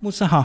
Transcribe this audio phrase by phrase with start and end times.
[0.00, 0.44] 牧师好，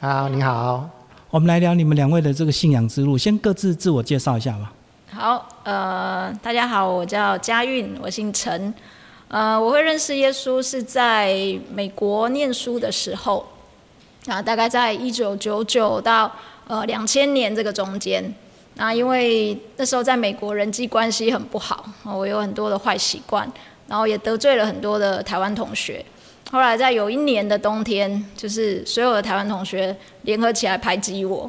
[0.00, 0.90] 好，你好，
[1.30, 4.72] 我们来聊你们两位的这个信仰之路，先各自自我介绍一下吧。
[5.12, 8.74] 好，呃，大家好，我叫佳韵，我姓陈，
[9.28, 11.32] 呃，我会认识耶稣是在
[11.72, 13.46] 美国念书的时候，
[14.26, 16.32] 啊，大概在一九九九到
[16.66, 18.34] 呃两千年这个中间，
[18.74, 23.48] 那因为那时候在美国人际关系很不好，我有很多的坏习惯，
[23.86, 26.04] 然后也得罪了很多的台湾同学。
[26.50, 31.40] 后来在有一年的冬天，就是所有的台湾同学联合起来排挤我，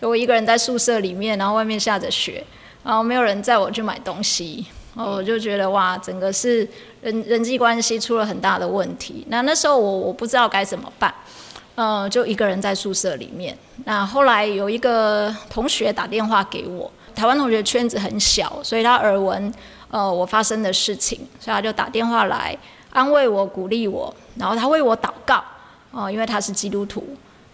[0.00, 2.44] 以我一个人在宿舍里面，然后外面下着雪，
[2.82, 6.68] 然后没有人载我去买东西，然后我就觉得哇，整个是
[7.02, 9.24] 人人际关系出了很大的问题。
[9.28, 11.14] 那那时候我我不知道该怎么办，
[11.76, 13.56] 嗯，就一个人在宿舍里面。
[13.84, 19.54] 那后来有一个同学打电话给我，台湾同学圈子很小，所以他耳闻
[19.92, 22.58] 呃我发生的事情，所以他就打电话来。
[22.90, 25.42] 安慰我、鼓励我，然后他为我祷告，
[25.90, 27.04] 哦，因为他是基督徒，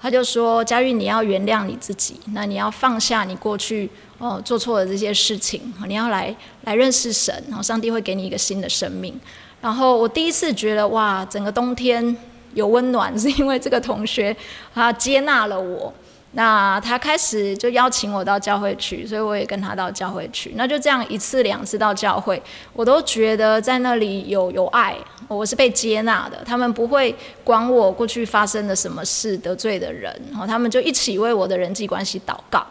[0.01, 9.19] 他就说：“佳玉，你要原谅你自己，那你要放下你过去哦做错的这些事情，你要来来认识神，然后上帝会给你一个新的生命。”
[9.61, 12.17] 然后我第一次觉得哇，整个冬天
[12.53, 14.37] 有温暖，是因为这个同学
[14.75, 15.93] 他接纳了我。
[16.37, 20.53] 那他开始就邀请我到教会去，所以我也跟他到教会去。
[20.57, 24.97] 那就这样一次两次到教会，我都觉得在那里有有爱，
[25.29, 26.43] 我是被接纳的。
[26.45, 32.67] 他们不会管我过去发生的什么事得罪的人，然后他们就一起为我的人际关系祷告。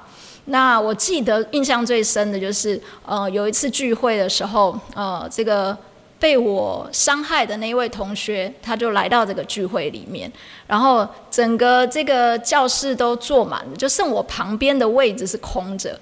[0.45, 5.77] 那我记得印象最深的就是，呃，有一次聚会的时候，呃，这个。
[6.23, 10.31] 被我伤害的那一位同学，他就来到这个聚会里面，
[10.65, 15.99] 然后整个这个教室都坐满了，就剩我旁边的位置是空着。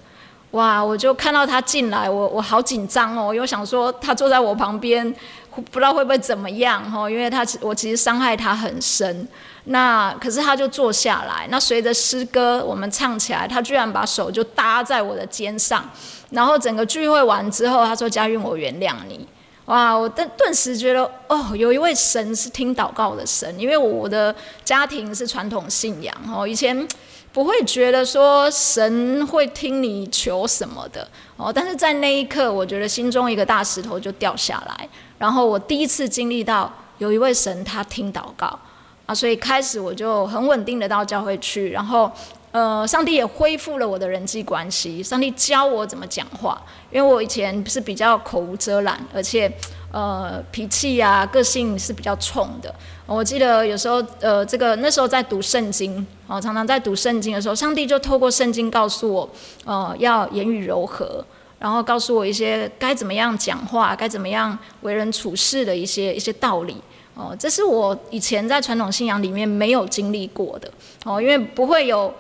[0.52, 0.80] 哇！
[0.80, 5.12] 我就看到他进来，我我好紧张哦，又想说他坐在我旁边，
[5.50, 7.10] 不知道会不会怎么样哈？
[7.10, 9.28] 因为他我其实伤害他很深。
[9.64, 15.90] 那可是他就坐下来，那随着诗歌我们唱起来，他居然把手就搭在我的肩上，
[16.30, 19.28] 然后整个聚会完之后，他说：“佳韵，我原谅你。”
[19.72, 19.98] 哇！
[19.98, 26.86] 我顿顿时觉得，哦，有一位神是听祷告的神，因为我的家庭是传统信仰哦，以前
[27.32, 38.60] 不会觉得说神会听你求什么的哦，但是在那一刻，我觉得心中一个大石头就掉下来，然后我第一次经历到有一位神他听祷告
[39.06, 42.12] 啊，所以开始我就很稳定的到教会去，然后。
[42.52, 45.02] 呃，上帝也恢复了我的人际关系。
[45.02, 49.50] 上帝教我怎么讲话，因为我以前是比较口无遮拦，而且
[49.90, 52.74] 呃脾气啊、个性是比较冲的。
[53.06, 59.30] 我记得有时候呃，这个那时候在读圣经，哦，常常在读圣经的时候，上帝就透过圣经告诉我，
[59.64, 61.24] 呃，要言语柔和，
[61.58, 66.76] 然后告诉我一些该怎么样讲话、该怎么样为人处事的一些一些道理。
[67.14, 70.70] 哦，这是我以前在传统信仰里面没有经历过的。
[71.06, 72.14] 哦，因为不会有。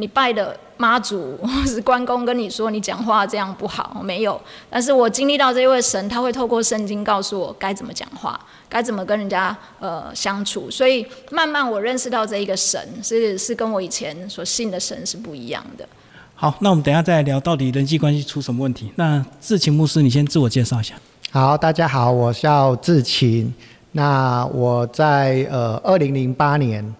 [0.00, 4.40] 你拜的妈祖或是关公跟你说你讲话这样不好，没有。
[4.70, 10.70] 但是我经历到这位神，他会透过圣经告诉我该怎么讲话，该怎么跟人家呃相处。
[10.70, 15.86] 所以慢慢我认识到这一个神是是跟我以前所信的神是不一样的。
[16.34, 18.90] 好，那我们等下再聊到底人际关系出什么问题。
[18.96, 20.94] 那志勤牧师，你先自我介绍一下。
[21.30, 23.52] 好，大家好，我叫志勤。
[23.92, 26.94] 那我在呃二零零八年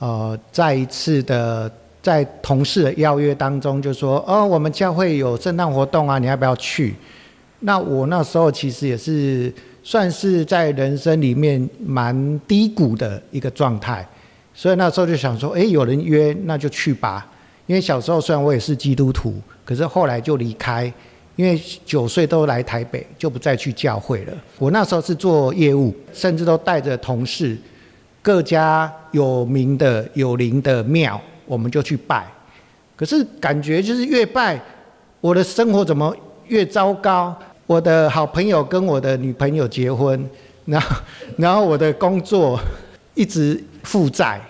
[0.00, 1.70] 呃再一次的。
[2.02, 6.94] 在同事的邀约当中，就说：“哦，我们教会有圣诞活动啊，你要不要去？”
[7.60, 9.52] 那我那时候其实也是
[9.82, 14.06] 算是在人生里面蛮低谷的一个状态，
[14.54, 17.26] 所以那时候就想说：“诶，有人约，那就去吧。”
[17.66, 19.34] 因为小时候虽然我也是基督徒，
[19.64, 20.92] 可是后来就离开，
[21.36, 24.32] 因为九岁都来台北，就不再去教会了。
[24.58, 27.56] 我那时候是做业务，甚至都带着同事
[28.22, 31.20] 各家有名的有灵的庙。
[31.50, 32.24] 我们就去拜，
[32.94, 34.56] 可是感觉就是越拜，
[35.20, 36.14] 我的生活怎么
[36.46, 37.36] 越糟糕？
[37.66, 40.24] 我的好朋友跟我的女朋友结婚，
[40.64, 40.96] 然后
[41.36, 42.56] 然后我的工作
[43.14, 44.40] 一直负债，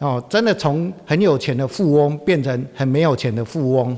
[0.00, 3.96] 哦，真的从很有钱的富翁变成很没有钱的富翁，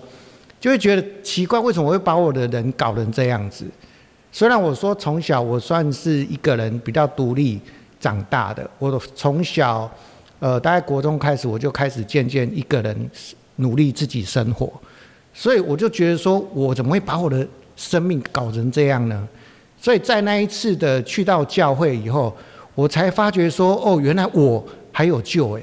[0.60, 3.66] 就会觉得奇怪，为什么会把我的人搞成这样子？
[4.30, 7.60] 虽然我说从小我算是一个人比较独立
[7.98, 9.90] 长大的，我从小。
[10.40, 13.10] 呃，大概国中开始，我就开始渐渐一个人
[13.56, 14.72] 努力自己生活，
[15.34, 17.46] 所以我就觉得说，我怎么会把我的
[17.76, 19.28] 生命搞成这样呢？
[19.78, 22.34] 所以在那一次的去到教会以后，
[22.74, 25.62] 我才发觉说，哦，原来我还有救哎！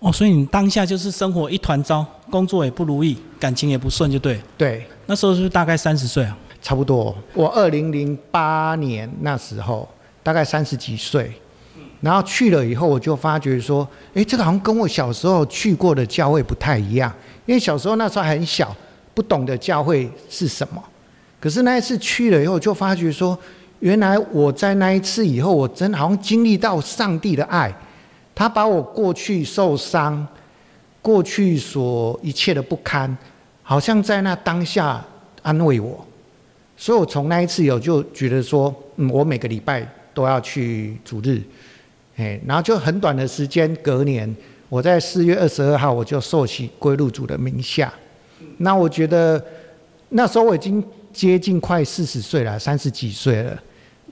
[0.00, 4.38] 哦，所以你当下就是生活一团糟，工作也不如意，感情也不顺，就对。
[4.58, 7.16] 对，那时候是大概三十岁啊，差不多。
[7.32, 9.88] 我二零零八年那时候
[10.22, 11.32] 大概三十几岁。
[12.00, 17.12] 然后去了以后，我就发觉说，诶，这个好像跟我小时候去过的教会不太一样，
[17.44, 18.74] 因为小时候那时候很小，
[19.12, 20.82] 不懂得教会是什么。
[21.38, 23.38] 可是那一次去了以后，就发觉说，
[23.80, 27.70] 原来我在那一次以后，我真好像经历到上帝的爱，
[28.34, 30.26] 他把我过去受伤、
[31.02, 33.14] 过去所一切的不堪，
[33.62, 35.04] 好像在那当下
[35.42, 36.06] 安慰我。
[36.76, 41.42] 所以我从那一次有就觉得说，嗯，我每个礼拜都要去主日。
[42.20, 44.36] 哎，然后就很短的时间，隔年
[44.68, 47.90] 我在四月二十二号我就受洗归入主的名下。
[48.58, 49.42] 那我觉得
[50.10, 50.84] 那时候我已经
[51.14, 53.58] 接近快四十岁了，三十几岁了。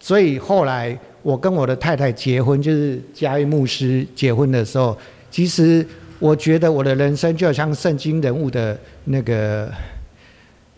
[0.00, 4.96] 所以后来我跟我的太太结婚，就是嘉义牧师结婚的时候，
[5.30, 5.86] 其实
[6.18, 9.70] 我觉得我的人生就像圣经人物的那个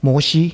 [0.00, 0.52] 摩西，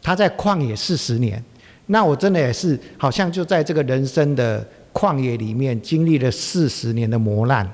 [0.00, 1.42] 他在旷野四十年。
[1.86, 4.64] 那我真的也是好像就在这个人生的。
[4.92, 7.68] 旷野里面经历了四十年的磨难，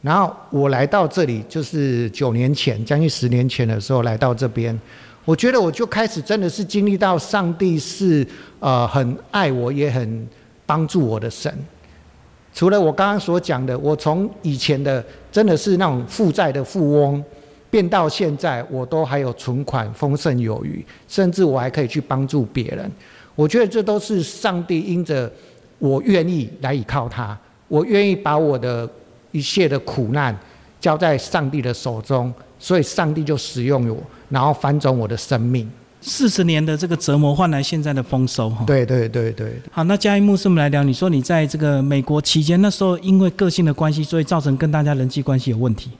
[0.00, 4.78] 然后我来到这里，就是九年前，将近十年前的时候来到这边，
[5.24, 8.26] 我觉得我就开始真的是经历到上帝是
[8.60, 10.26] 呃很爱我，也很
[10.64, 11.52] 帮助我的神。
[12.54, 17.22] 除了我刚刚所讲的，我从以前的真的是那种负债的富翁，
[17.68, 22.90] 变到现在我都还有存款丰盛有余，甚至我还可以去帮助别人。
[23.34, 25.30] 我觉得这都是上帝因着。
[25.84, 27.38] 我愿意来依靠他，
[27.68, 28.88] 我愿意把我的
[29.32, 30.34] 一切的苦难
[30.80, 33.98] 交在上帝的手中，所以上帝就使用我，
[34.30, 35.70] 然后翻转我的生命。
[36.00, 38.64] 四十年的这个折磨换来现在的丰收，哈。
[38.66, 39.60] 对对对对。
[39.70, 40.82] 好，那嘉义牧师，我们来聊。
[40.82, 45.90] 你说你在这个美国期间，那时候因为个性的关系，所以造成跟大家人际关系有问题，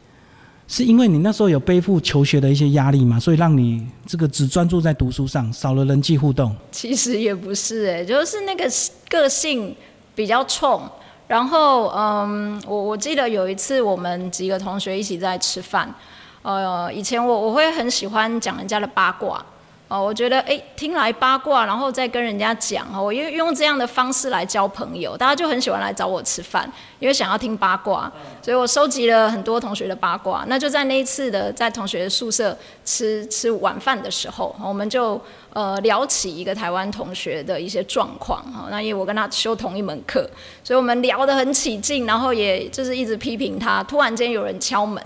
[0.67, 3.21] 是因为你那时候有背负求学的一些压力嘛？
[3.21, 6.55] 所以让你这个只专注在读书上，少了人际互动。
[6.71, 8.65] 其实也不是，哎，就是那个。
[9.07, 9.73] 个性
[10.13, 10.83] 比较冲，
[11.29, 15.95] 然后嗯，我我记得有一次我们几个同学一起在吃饭，
[16.43, 19.45] 呃，以前我我会很喜欢讲人家的八卦。
[19.95, 26.69] 哦，我觉得哎，听来八卦，然后再跟人家讲哦，我用用这样的方式来交朋友，大家就很喜欢来找我吃饭，
[26.99, 28.11] 因为想要听八卦，
[28.43, 30.45] 所以我收集了很多同学的八卦。
[30.49, 35.21] 那就在那一次的在同学宿舍吃吃晚饭的时候，我们就
[35.53, 38.67] 呃聊起一个台湾同学的一些状况哈。
[38.71, 40.29] 那因为我跟他修同一门课，
[40.65, 43.81] 所以我们聊得很起劲，然后也就是一直批评他。
[43.85, 45.01] 突然间有人敲门。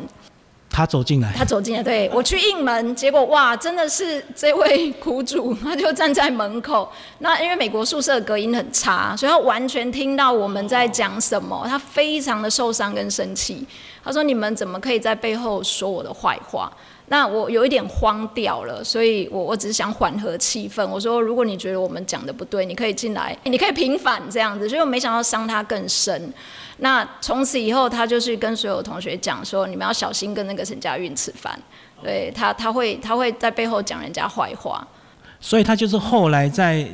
[0.71, 6.89] 他走进来，他走进来，对我去应门，结果哇，真的是这位苦主，他就站在门口。
[7.19, 13.67] 那因为美国宿舍隔音很差，所以他完全听到我们在讲什么，他非常的受伤跟生气。
[14.05, 16.73] 他说：“你们怎么可以在背后说我的坏话？”
[17.11, 20.87] 那我有一点慌掉了，所以我我只是想缓和气氛。
[20.87, 26.33] 我说：“如果你觉得我们讲的不对，你可以进来，你可以平反这样子。”所以我没想到伤他更深。
[26.79, 31.59] 那从此以后，他就是跟所有同学讲说：“你们要小心跟那个陈家韵吃饭，
[32.03, 34.87] 对他，他会他会在背后讲人家坏话。”
[35.41, 36.87] 所以他就是后来在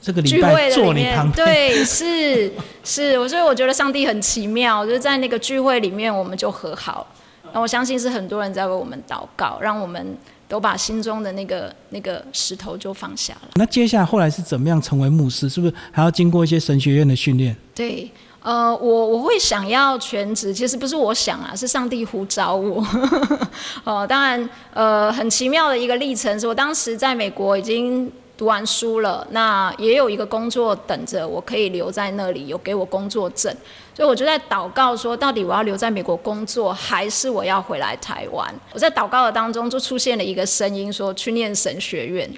[0.00, 7.06] 这个礼拜坐你旁边，对，是是，我所以我觉得上帝很奇妙，就是在那个聚会里面，我们就和好。
[7.52, 10.16] 那我相信是很多人在为我们祷告，让我们
[10.48, 13.48] 都把心中的那个那个石头就放下了。
[13.56, 15.50] 那接下来后来是怎么样成为牧师？
[15.50, 17.54] 是不是还要经过一些神学院的训练？
[17.74, 18.10] 对。
[18.42, 22.84] 呃，我我会想要全职，其实不是我想啊，是上帝呼召我。
[23.84, 33.54] 哦，当然，呃，很奇妙的一个历程，是我当时在美国已经读完书了，那也有一个工作等着我可以留在那里，有给我工作证，
[33.94, 38.52] 所以我就在祷告说，到底我要留在美国工作，还是我要回来台湾？
[38.72, 42.28] 我在祷告的当中，就出现了一个声音说，去念神学院。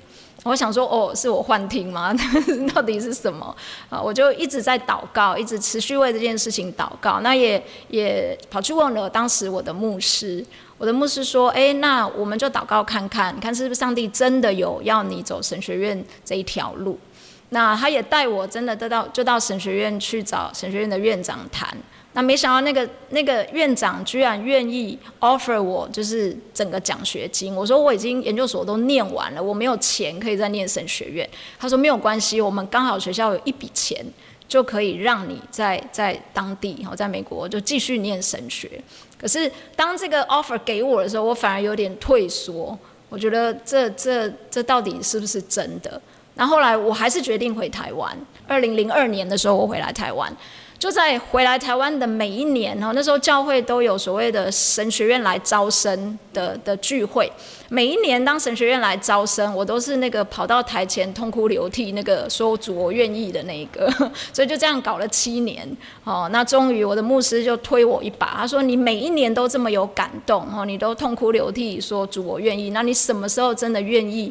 [0.44, 2.14] 我想说，哦，是我幻听吗？
[2.74, 3.54] 到底是什么？
[3.88, 7.20] 啊，我就一直在祷告，一直持续为这件事情祷告。
[7.20, 10.44] 那也也跑去问了当时我的牧师，
[10.76, 16.98] 我的牧师说，哎，那我们就祷告看看，看是不是上帝真的有要你走神学院这一条路。
[17.50, 21.74] 那他也带我真的得到，就到神学院去找神学院的院长谈。
[22.14, 27.54] 那没想到那个那个院长居然愿意 offer 我就是整个奖学金。
[27.54, 31.28] 我说我已经研究所都念完了，我没有钱可以再念神学院。
[31.58, 34.04] 他说没有关系，我们刚好学校有一笔钱，
[34.46, 38.70] 就可以让你在在当地，然后在美国就继续念神学。
[39.18, 42.78] 可是当这个 offer 给我的时候，我反而有点退缩。
[43.08, 46.00] 我觉得这这这到底是不是真的？
[46.34, 48.16] 那后来我还是决定回台湾。
[48.46, 50.32] 二零零二年的时候，我回来台湾。
[50.84, 57.32] 就在回来台湾的每一年哦，那时候教会都有所谓的神学院来招生的的聚会。
[57.70, 63.90] 每一年当神学院来招生，我都是那个跑到台前痛哭流涕，那个说主我愿意的那一个。
[64.30, 65.66] 所以就这样搞了七年
[66.04, 66.28] 哦。
[66.30, 74.30] 那终于我的牧师就推我一把，他说：“你每一年都这么有感动哦，你都痛哭流涕说主我愿意，那你什么时候真的愿意？”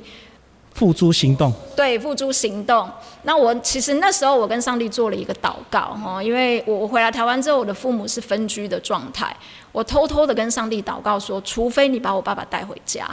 [0.74, 2.89] 付诸行动，对，付诸行动。
[3.24, 9.36] 那我其实那时候我跟上帝做了一个祷告哈，因为我我回来台湾之后，我的父母是分居的状态，
[9.72, 13.08] 我偷偷的跟上帝祷告说，除非你把我爸爸带回家，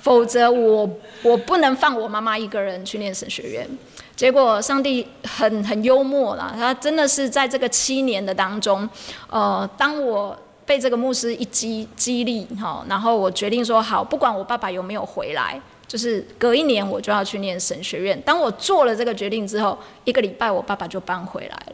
[0.00, 0.88] 否则我
[1.22, 3.68] 我不能放我妈妈一个人去念神学院。
[4.16, 8.88] 结果上帝很很幽默啦，他真的是在这个七年的当中，
[9.28, 15.60] 呃，当我被这个牧师一激激励哈，然后我决定说好，不管我爸爸有没有回来。
[15.92, 18.18] 就是隔一年我就要去念神学院。
[18.22, 21.72] 当我做了这个决定之后，一个礼拜我爸爸就搬回来了。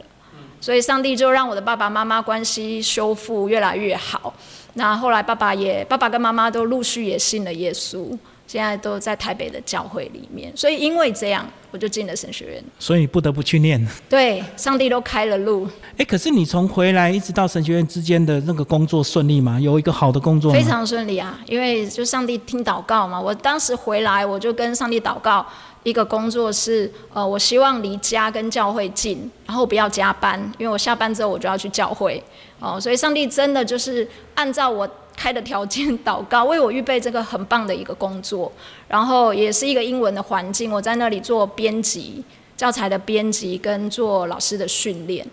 [0.59, 4.33] 所以上帝就让我的爸爸妈妈关系修复越来越好。
[4.73, 8.09] 那后来爸爸也，爸爸跟妈妈都陆续也信了耶稣。
[8.49, 12.63] 现在都在台北的教会里面，所以因为这样，我就进了神学院。
[12.79, 13.79] 所以不得不去念。
[14.09, 15.67] 对，上帝都开了路。
[15.97, 19.59] 哎，可是你从回来一直到神学院之间的那个工作顺利吗？
[19.59, 20.57] 有一个好的工作吗？
[20.57, 23.21] 非常顺利啊，因为就上帝听祷告嘛。
[23.21, 25.45] 我当时回来，我就跟上帝祷告，
[25.83, 32.23] 一个工作是，呃，我希望离家跟教会近，然后不要加班，因为我下班之后我就要去教会。
[32.59, 34.89] 哦，所以上帝真的就是按照我。
[35.19, 38.49] 开的条件祷告，为我预备这个很棒的一个工作，
[38.87, 40.71] 然后也是一个英文的环境。
[40.71, 42.23] 我在那里做编辑
[42.55, 45.27] 教材的编辑，跟做老师的训练，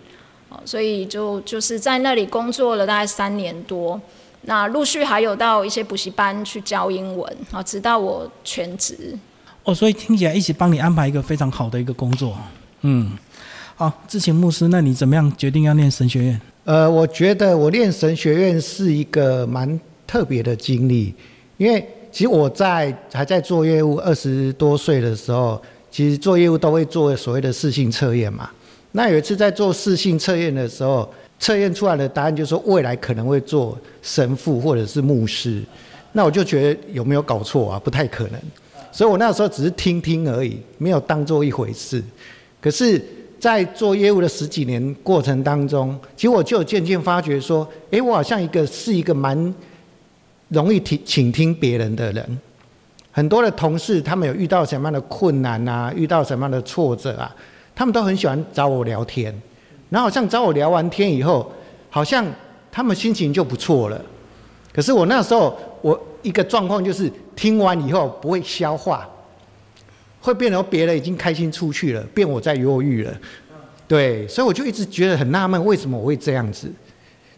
[0.49, 3.97] 哦，所以就就是在那里工作了大概三年多。
[4.41, 9.17] 那陆续还有到一些补习班去教英文，啊，直到我全职。
[9.63, 12.37] 哦，所以听起来一起帮你安排一个非常好的一个工作。
[12.81, 13.17] 嗯，
[13.77, 16.41] 好，志勤牧师，那你怎么样决定要念神学院？
[16.67, 21.15] 呃，我觉得我练神学院是一个蛮特别的经历，
[21.55, 21.81] 因为
[22.11, 28.49] 其实我在还在做业务二十多岁的时候，其实做业务都会做所谓的试性测验嘛。
[28.91, 31.09] 那有一次在做试性测验的时候，
[31.39, 35.63] 测验出来的答案就是说未来可能会做神父或者是牧师，
[36.11, 37.79] 那我就觉得有没有搞错啊？
[37.79, 38.41] 不太可能，
[38.91, 42.03] 所以我那时候只是听听而已，没有当做一回事。
[42.59, 43.01] 可是。
[43.39, 49.53] 在做业务的十几年过程当中，其实我就渐渐发觉说，诶，我好像一个是一个蛮
[50.49, 52.39] 容易听倾听别人的人。
[53.11, 57.35] 很多的同事，他们有遇到什么样的困难啊，遇到什么样的挫折啊，
[57.75, 59.33] 他们都很喜欢找我聊天。
[59.89, 61.51] 然后好像找我聊完天以后，
[61.89, 62.25] 好像
[62.71, 64.01] 他们心情就不错了。
[64.73, 69.09] 可是我那时候，我一个状况就是听完以后不会消化。
[70.19, 73.13] 会变成别人已经开心出去了，变我在忧郁了，
[73.87, 76.69] 对，所以我就一直觉得很纳闷，为什么我会这样子？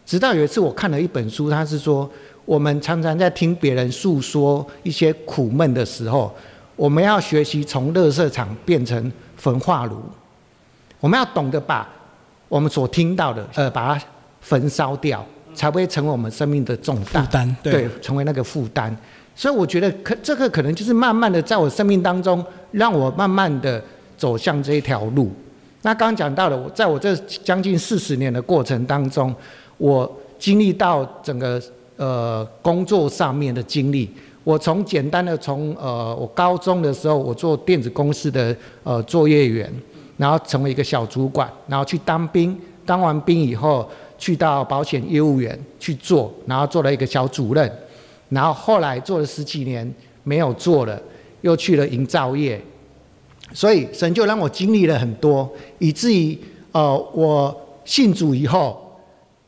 [0.04, 2.10] 直到有一次我看了一本书，他是说，
[2.44, 6.34] 我们常常在听别人诉说一些苦闷的时候，
[6.74, 10.02] 我们要学习从垃圾场变成焚化炉，
[10.98, 11.88] 我们要懂得把
[12.48, 14.04] 我们所听到的，呃，把它
[14.40, 18.96] 焚烧掉，才不会成为我们生命的重负担，对，成为那个负担。
[19.40, 23.82] 所以我觉得，可这个可能就是慢慢的在我生命当中，让我慢慢的
[24.18, 25.32] 走向这一条路。
[25.80, 29.34] 那刚刚讲到了，我在我这将近四十年的过程当中，
[29.78, 31.58] 我经历到整个
[31.96, 34.10] 呃工作上面的经历。
[34.44, 38.54] 我从简单的从呃我高中的时候，我做电子公司的
[38.84, 39.72] 呃作业员，
[40.18, 42.54] 然后成为一个小主管，然后去当兵，
[42.84, 47.72] 当完兵以后去到保险业务员去做，然后做了一个小主任。
[48.30, 49.94] 然后后来做了十几年
[50.24, 51.00] 没有做了，
[51.42, 52.60] 又去了营造业，
[53.52, 56.38] 所以神就让我经历了很多，以至于
[56.72, 58.98] 呃我信主以后，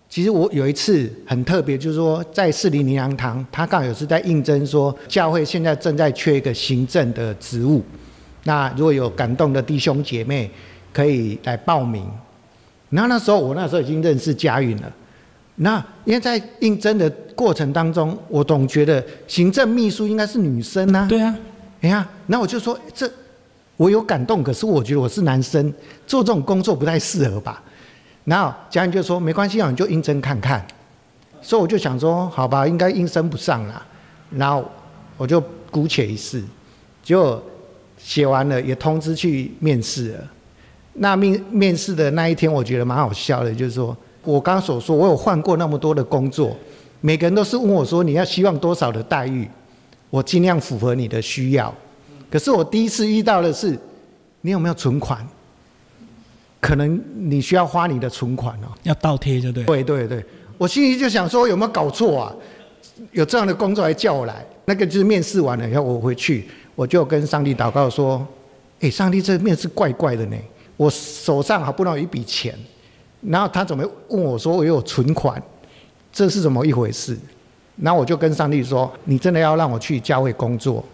[0.09, 7.83] 其实我有一次很特别，就是说在士林灵粮堂，他刚好有是在应征说教会现在正在缺一个行政的职务，
[8.45, 10.51] 那如果有感动的弟兄姐妹
[10.93, 12.05] 可以来报名。
[12.91, 14.93] 然后那时候我那时候已经认识佳韵了。
[15.63, 21.07] 那因为在应征的过程当中，我总觉得行政秘书应该是女生呐。
[21.09, 21.39] 对啊，
[21.83, 23.09] 哎呀，那我就说这
[23.77, 25.73] 我有感动，可是我觉得我是男生，
[26.05, 27.63] 做这种工作不太适合吧。
[28.25, 30.67] 然后家人就说没关系啊，你就应征看看。
[31.41, 33.81] 所以我就想说，好吧，应该应征不上了。
[34.31, 34.69] 然后
[35.17, 35.41] 我就
[35.71, 36.43] 姑且一试，
[37.05, 37.41] 结果
[37.97, 40.19] 写完了也通知去面试了。
[40.95, 43.97] 那面面试的那一天，我觉得蛮好笑的，就是说。
[44.25, 46.57] 我刚刚所说，我有换过那么多的工作，
[47.01, 49.49] 每个人都是问我说：“你要希望多少的待遇？”
[50.11, 51.75] 我尽量符合你的需要。
[52.31, 53.79] 可是我第一次遇到的是，
[54.43, 55.27] 你有没有存款？
[56.61, 58.69] 可能你需要花你的存款哦。
[58.85, 59.65] 要倒贴，就对。
[59.65, 60.25] 对对对，
[60.57, 62.33] 我心里就想说有没有搞错啊？
[63.11, 68.25] 有这样的工作还叫我来，那个就是面试完了以后我回去，我就跟上帝祷告说：，
[68.81, 70.37] 哎，上帝这面试怪怪的呢，
[70.77, 72.57] 我手上好不容易有一笔钱，
[73.23, 75.41] 然后他怎么问我说我有存款，
[76.13, 77.17] 这是怎么一回事？
[77.77, 80.85] 然后我就跟上帝说：，你真的要让我去教会工作，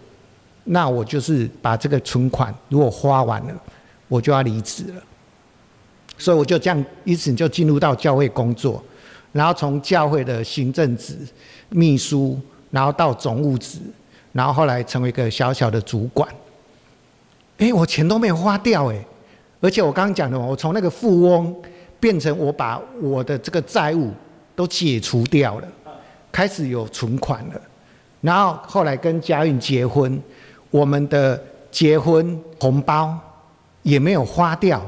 [0.65, 3.53] 那我就是把这个存款如果花完了，
[4.07, 5.03] 我就要离职了。
[6.17, 8.81] 所以我就这样，因此就进入到教会工作，
[9.31, 11.17] 然后从教会的行政职、
[11.69, 12.39] 秘书，
[12.71, 13.79] 然后到总务职，
[14.31, 16.29] 然后后来成为一个小小的主管。
[17.57, 19.05] 哎，我钱都没有花掉哎，
[19.59, 21.55] 而且我刚刚讲的，我从那个富翁
[21.99, 24.11] 变成我把我的这个债务
[24.55, 25.67] 都解除掉了。
[26.31, 27.61] 开始有存款了，
[28.21, 30.21] 然后后来跟嘉韵结婚，
[30.69, 31.41] 我们的
[31.71, 33.17] 结婚红包
[33.81, 34.79] 也没有花掉，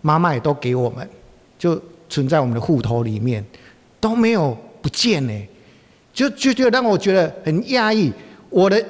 [0.00, 1.06] 妈妈也都给我们，
[1.58, 3.44] 就存在我们的户头里面，
[4.00, 5.48] 都没有不见呢，
[6.14, 8.10] 就就就让我觉得很压抑。
[8.48, 8.82] 我的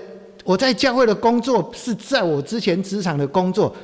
[0.44, 3.74] 我在教会的工作是在我之前职场的工作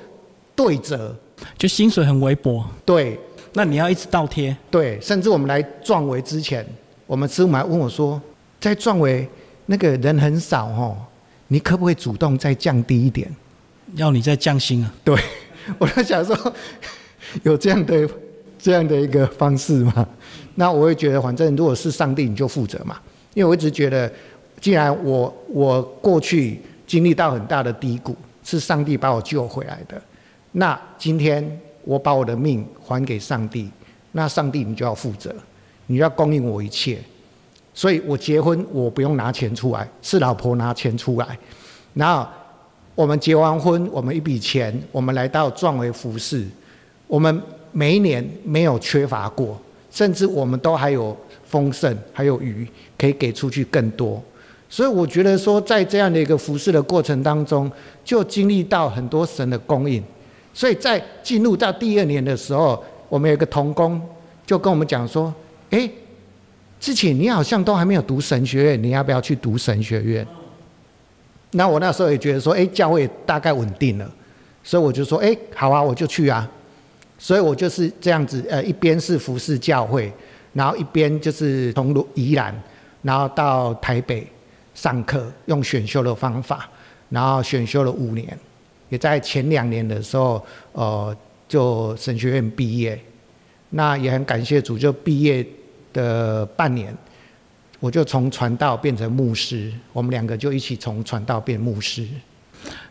[0.55, 1.13] 对折，
[1.59, 2.65] 就薪水很微薄。
[2.85, 3.19] 对，
[3.55, 4.57] 那你要一直倒贴。
[4.71, 6.65] 对，甚至我们来壮围之前。
[7.07, 8.21] 我们师傅还问我说
[8.61, 9.29] ：“在壮围
[9.67, 10.97] 那个人很少哦，
[11.49, 13.31] 你可不可以主动再降低一点？
[13.95, 15.15] 要你再降薪啊？” 对，
[15.79, 16.55] 我在想说，
[17.43, 18.09] 有这样的
[18.59, 20.09] 这样的一个方式吗？
[20.55, 22.99] 那我会觉得，反正如果是上帝，你就负责嘛。
[23.35, 24.11] 因为我一直觉得，
[24.61, 30.01] 既然我我过去经历到很大的低谷，是上帝把我救回来的，
[30.53, 33.71] 那今天我把我的命还给上帝，
[34.13, 35.35] 那上帝你就要负责。
[35.87, 36.99] 你要供应我一切，
[37.75, 41.39] 所以我结婚我不用拿钱出来，是老婆拿钱出来。
[41.93, 42.27] 然后
[42.95, 46.47] 我们结完婚，我们一笔钱，我们来到壮维服饰，
[47.07, 49.61] 我们每一年没有缺乏过，
[49.91, 51.15] 甚至我们都还有
[51.45, 54.23] 丰盛，还有余可以给出去更多。
[54.71, 57.71] 所以我觉得说，在这样的一个服饰的过程当中，
[58.03, 60.03] 就经历到很多神的供应。
[60.55, 64.01] 所以在进入到第二年的时候，我们有一个童工
[64.47, 65.35] 就跟我们讲说。
[65.71, 65.91] 哎，
[66.79, 70.25] 之前你好像都还没有读神学院，你要不要去读神学院？
[71.51, 74.09] 那我那时候也觉得说，哎，教会大概稳定了，
[74.63, 76.49] 所以我就说，哎，好啊，我就去啊。
[77.19, 80.13] 所以我就是这样子，呃，一边是服侍教会，
[80.53, 82.55] 然后一边就是从宜兰，
[83.03, 84.25] 然后到台北
[84.75, 86.69] 上课，用选修的方法，
[87.09, 88.39] 然后选修了五年，
[88.89, 91.17] 也在前两年的时候，呃，
[91.49, 92.99] 就神学院毕业。
[93.71, 95.47] 那也很感谢主，就毕业。
[95.95, 96.93] 的半年，
[97.79, 102.05] 我就从传道变成牧师，我们两个就一起从传道变牧师，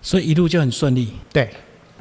[0.02, 1.12] 所以一路就很顺利。
[1.34, 1.50] 对，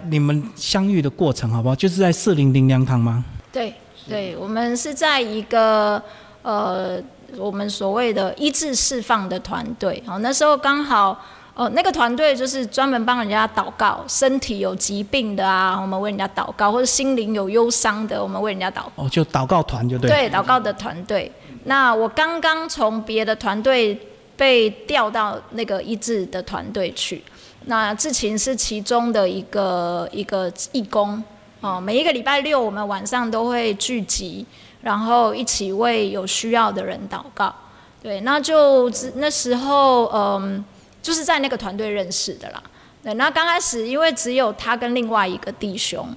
[0.08, 1.74] 你们相遇的过程好不好？
[1.74, 3.24] 就是在四零零粮堂吗？
[3.50, 3.74] 对，
[4.08, 6.00] 对，我们是在一个
[6.42, 7.02] 呃，
[7.36, 10.00] 我们所谓的医治释放的团队。
[10.06, 11.20] 好，那时候刚好。
[11.54, 18.84] 哦，那个团队就是专门帮人家祷告，身体有疾病的啊，我们为人家祷告；或者心灵有忧伤的，我们为人家祷。
[18.94, 20.08] 哦，就祷告团就对。
[20.08, 21.30] 对，祷告的团队。
[21.64, 23.94] 那我刚刚从别的团队
[24.34, 27.22] 被调到那个医治的团队去，
[27.66, 31.22] 那志勤是其中的一个一个义工。
[31.60, 34.46] 哦，每一个礼拜六我们晚上都会聚集，
[34.80, 37.54] 然后一起为有需要的人祷告。
[38.02, 40.64] 对，那就那时候，嗯。
[41.02, 42.62] 就是在那个团队认识的啦。
[43.02, 46.08] 对，那刚开始因为只有他跟另外一个弟兄，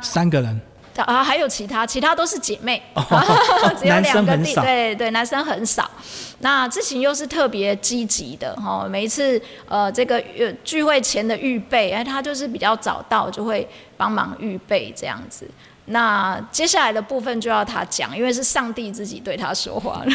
[0.00, 0.60] 三个人
[0.96, 2.80] 啊，还有其他，其他都是姐妹，
[3.80, 5.90] 只有两个弟，对对，男生很少。
[6.38, 10.22] 那之前又是特别积极的哈，每一次呃这个
[10.62, 15.48] 聚会前的预备，哎，他就是比较早到，就会帮忙预备这样子。
[15.86, 20.12] 那接下来的部分就要他讲，因为是上帝自己对他说话了。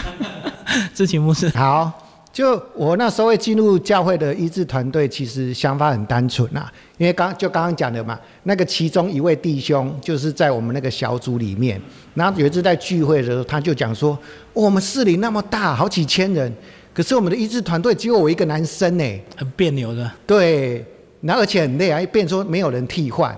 [0.96, 1.92] 之前牧师好。
[2.36, 6.68] 就我那时候会进入教会的医治团队，其实想法很单纯呐，
[6.98, 11.82] 因为刚就刚刚讲的嘛，那个其中一位弟兄就是在我们那个小组里面，
[12.14, 14.20] 然后有一次在聚会的时候，他就讲说，
[14.52, 16.54] 我们市里那么大，好几千人，
[16.94, 20.12] 可是我们的医治团队只有我一个男生呢，很别扭的。
[20.28, 20.84] 对，
[21.22, 23.34] 然后而且很累啊，变说没有人替换，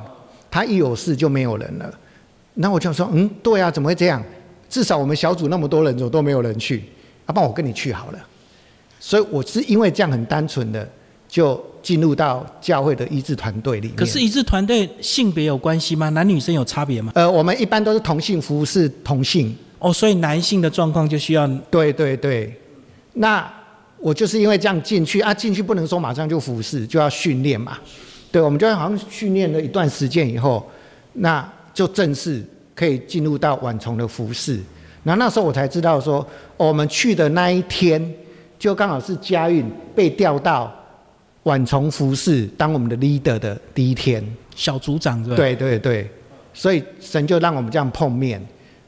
[0.50, 1.94] 他一有事就没有人了。
[2.56, 4.24] 那我就说，嗯，对啊，怎么会这样？
[4.68, 6.82] 至少我们小组那么多人，怎么都没有人去？
[7.28, 8.20] 啊，不然，我跟你去好了。
[9.00, 10.88] 所以我是因为这样很单纯的
[11.28, 13.96] 就进入到教会的医治团队里面。
[13.96, 16.10] 可是医治团队性别有关系吗？
[16.10, 17.12] 男女生有差别吗？
[17.16, 19.56] 呃，我们一般都是同性服侍同性。
[19.80, 21.48] 哦，所以男性的状况就需要。
[21.70, 22.52] 对对对。
[23.14, 23.48] 那
[24.00, 27.78] 我就是因为这样进去啊，进去不能说马上就服侍，就要训练嘛。
[28.32, 30.68] 对，我们就好像训练了一段时间以后，
[31.14, 32.44] 那就正式
[32.76, 34.60] 可以进入到晚虫的服饰。
[35.04, 38.02] 然后那时候我才知道说，我们去的那一天，
[38.58, 39.66] 就刚好是嘉运
[39.96, 40.74] 被调到
[41.44, 44.24] 晚虫服饰当我们的 leader 的第一天。
[44.56, 45.36] 小组长是吧？
[45.36, 46.10] 对对对，
[46.52, 48.44] 所以神就让我们这样碰面。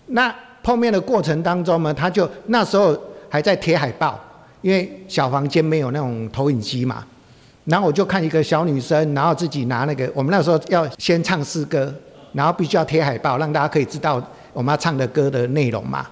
[0.07, 4.19] 那碰面的过程当中呢，他就那时候还在贴海报，
[4.63, 7.05] 因为小房间没有那种投影机嘛。
[7.65, 11.93] 然后我就看一个小女生，然后自己拿那个，我们那时候要先唱诗歌，
[12.33, 14.19] 然后必须要贴海报，让大家可以知道
[14.51, 16.07] 我们要唱的歌的内容嘛。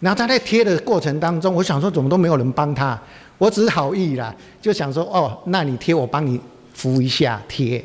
[0.00, 3.00] 然后他在贴的过程当中，我想说怎么都没有人帮他，
[3.38, 6.40] 我只是好意啦，就想说哦，那你贴我帮你
[6.74, 7.84] 扶一下贴。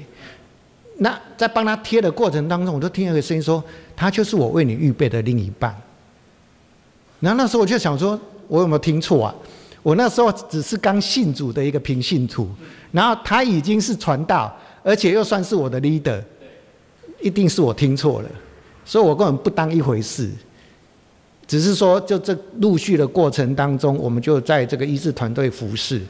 [0.97, 3.63] 那在帮他贴的过程当中，我就听到一个声音说
[3.95, 5.75] ：“他就是我为你预备的另一半。”
[7.19, 9.33] 然后那时候我就想说，我有没有听错啊？
[9.81, 12.47] 我那时候只是刚信主的一个平信徒，
[12.91, 16.21] 然后他已经是传道，而且又算是我的 leader，
[17.19, 18.29] 一定是我听错了，
[18.85, 20.29] 所以我根本不当一回事。
[21.51, 26.01] 只是说，就这陆续的过程当中，我们就在这个医治团队服侍。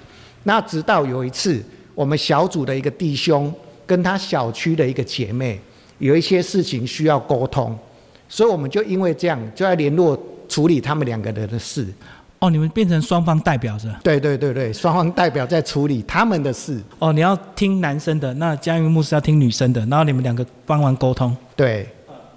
[0.44, 1.60] 那直到有一次，
[1.96, 3.52] 我们小组的一个弟兄。
[3.84, 5.60] 跟他小区的一个姐妹
[5.98, 7.78] 有一些事情需要沟通，
[8.30, 11.86] 所以我们就因为这样就要联络处理他们两个人的事。
[12.40, 14.00] 哦，你们变成双方代表是吧？
[14.02, 16.80] 对对对对，双方代表在处理他们的事。
[17.00, 21.36] 哦，你要听男生的，那嘉云牧师要听女生的，然后你们两个帮忙沟通。
[21.54, 21.86] 对，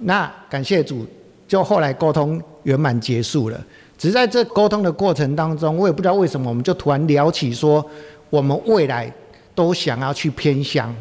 [0.01, 1.07] 那感谢主，
[1.47, 3.65] 就后来沟通圆满结束了。
[3.97, 7.85] 只是在这沟通的过程当中，我也不知道为什么，我们就突然聊起说，
[8.29, 9.11] 我们未来
[9.55, 10.95] 都想要去偏乡。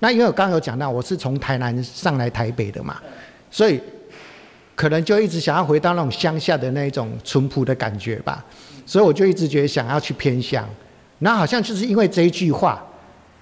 [0.00, 2.98] 那因为我刚刚有讲到，我是从台南上来台北的嘛，
[3.50, 3.80] 所以
[4.76, 8.44] 可能就一直想要回到那种乡下的那一种淳朴的感觉吧，
[8.86, 10.68] 所以我就一直觉得想要去偏乡。
[11.18, 12.80] 那好像就是因为这一句话，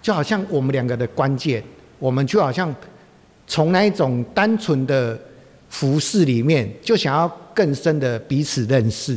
[0.01, 1.63] 就好像我们两个的关键，
[1.99, 2.75] 我们就好像
[3.47, 5.19] 从那一种单纯的
[5.69, 9.17] 服饰里面，就想要更深的彼此认识，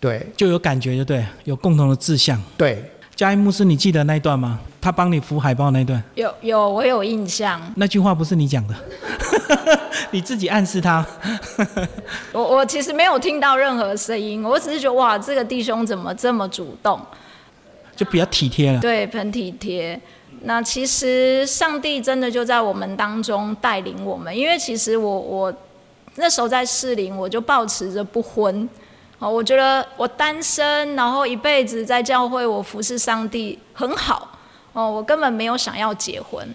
[0.00, 2.42] 对，就有感觉，就对，有共同的志向。
[2.58, 2.82] 对，
[3.14, 4.58] 加音牧师，你记得那一段吗？
[4.80, 7.60] 他帮你扶海报那段，有有，我有印象。
[7.76, 8.74] 那句话不是你讲的，
[10.10, 11.06] 你自己暗示他。
[12.32, 17.00] 我我其实没有听到任何声音，我只是觉得哇，这个弟兄怎么这么主动，
[17.94, 18.80] 就比较体贴了。
[18.80, 20.00] 对，很体贴。
[20.42, 25.52] 那其实上帝真的就在我们当中带领我们，因为其实我我
[26.16, 28.68] 那时候在适龄，我就保持着不婚。
[29.18, 34.28] 哦，我觉得我单身，然后一辈子在教会，我服侍上帝很好。
[34.74, 36.46] 哦，我根本没有想要结婚，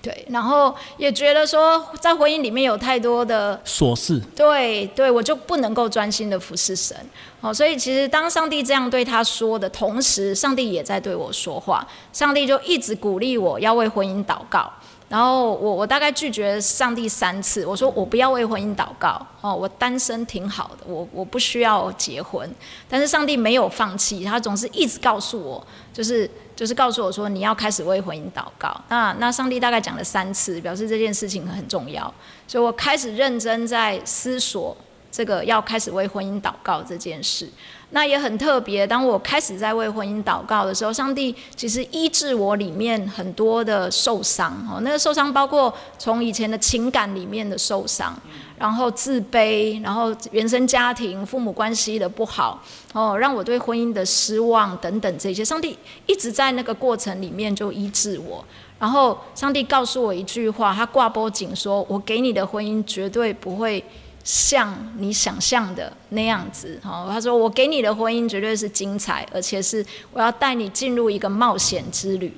[0.00, 6.96] 对，然后也觉得说在婚姻里面有太多的琐事，对，对我就不能够专心的服侍神。
[7.42, 14.72] 哦，所以其实当上帝这样对他说的同时，上帝也在对我说话，上帝就一直鼓励我要为婚姻祷告。
[15.14, 22.52] 然后我我大概拒绝上帝三次，我说我不要为婚姻祷告哦，我单身挺好的，我我不需要结婚。
[22.88, 28.76] 但是上帝没有放弃，他总是一直告诉我，就是就是告诉我说你要开始为婚姻祷告。
[28.88, 32.12] 那那上帝大概讲了三次，表示这件事情很重要，
[32.48, 34.76] 所以我开始认真在思索
[35.14, 37.48] 这个要开始为婚姻祷告这件事。
[37.90, 38.84] 那也很特别。
[38.84, 44.80] 当我开始在为婚姻祷告的时候，上帝其实医治我里面很多的受伤哦。
[44.80, 48.12] 那个受伤包括从以前的情感里面的受伤，
[48.58, 52.60] 然后自卑，然后原生家庭父母关系的不好
[52.92, 55.44] 哦，让我对婚姻的失望等等这些。
[55.44, 58.44] 上帝一直在那个过程里面就医治我。
[58.80, 63.82] 然后上帝告诉我一句话，他挂波警说：“我给你的婚姻绝对不会。”
[64.24, 72.34] 像你想象的那样子，哦，他说我给你的婚姻绝对是精彩，而且是我要带你进入一个冒险之旅。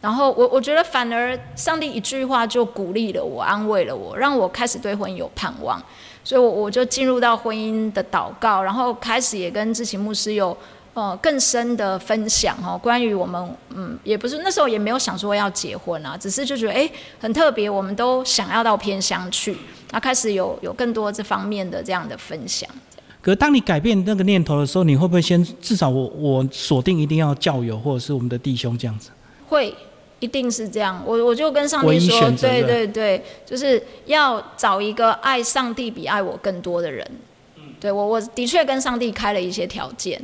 [0.00, 5.80] 然后我我觉得反而上帝一句话就鼓励了我，安慰了我，让我开始对婚姻有盼望。
[6.24, 10.56] 所以，我我就进入到婚姻的祷告，然后开始也跟知情牧师有
[10.94, 19.56] 呃更深的分享哦，关于我们嗯，也不是那时候也没有想说要结婚啊，只是就觉得哎很特别，我们都想要到偏乡去。
[19.90, 22.68] 那开始有有更多这方面的这样的分享。
[23.20, 29.10] 可当你改变那个念头的时候，你会不会先至少我我锁定一定要教友或者是我们的弟兄这样子？
[29.48, 29.72] 会，
[30.18, 31.00] 一定是这样。
[31.06, 37.06] 我我就跟上帝说，对对对，就是要找一个爱上帝比爱我更多的人。
[37.78, 40.20] 对我我的确跟上帝开了一些条件。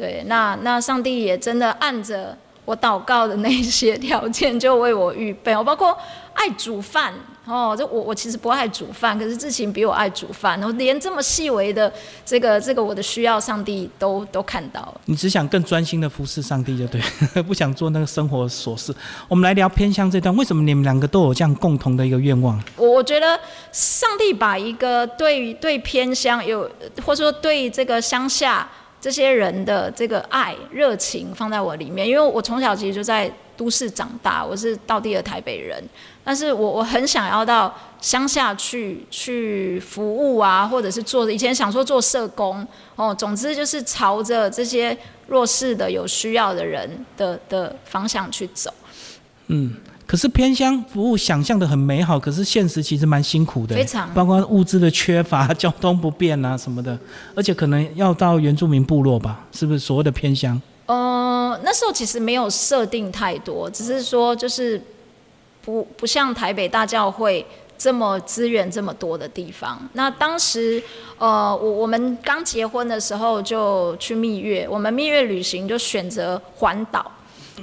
[0.00, 2.34] 对，那那上帝也真的按着
[2.64, 5.54] 我祷告的那些条件，就为我预备。
[5.54, 5.94] 我包括。
[6.32, 7.12] 爱煮饭
[7.44, 11.92] 哦，这我我其实不爱煮饭，可是志勤比我爱煮饭，然后连这么细微的
[12.24, 15.00] 这个这个我的需要，上帝都都看到了。
[15.04, 17.02] 你只想更专心的服侍上帝就对，
[17.42, 18.94] 不想做那个生活琐事。
[19.28, 22.58] 我们来聊偏乡这段，为什么你们两个都有这样共同的一个愿望？
[22.76, 23.38] 我我觉得
[23.70, 26.70] 上帝把一个对对偏乡有，
[27.04, 28.66] 或者说对这个乡下
[29.00, 35.82] 这些人的这个爱热情放在我里面，因为我从小其实就在都市长大，我是到地的台北人。
[36.22, 48.72] 但是我我很想要到乡下去去服务啊，或者是做以前想说做社工哦，总之就是朝着这些弱势的有需要的人的的方向去走。
[49.46, 49.74] 嗯，
[50.10, 56.98] 可是偏乡服务想象的很美好，可是现实其实蛮辛苦的，非常包括物资的缺乏、 交通不便啊什么的，
[57.36, 60.60] 而且可能要到原住民部落吧，是不是所谓的偏乡？
[60.86, 64.82] 呃，那时候其实没有设定太多，只是说就是。
[65.62, 67.44] 不不像台北大教会
[67.76, 69.78] 这么资源这么多的地方。
[69.92, 70.82] 那当时，
[71.18, 77.12] 呃，我我们刚结婚的时候就去蜜月，我们蜜月旅行就选择环岛。